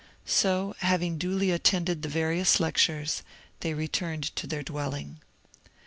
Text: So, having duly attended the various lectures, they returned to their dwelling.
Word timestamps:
So, 0.25 0.75
having 0.79 1.19
duly 1.19 1.51
attended 1.51 2.01
the 2.01 2.09
various 2.09 2.59
lectures, 2.59 3.21
they 3.59 3.75
returned 3.75 4.35
to 4.37 4.47
their 4.47 4.63
dwelling. 4.63 5.19